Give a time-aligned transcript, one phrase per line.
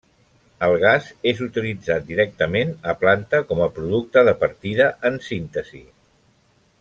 [0.67, 5.83] El gas és utilitzat directament a planta com a producte de partida en síntesi.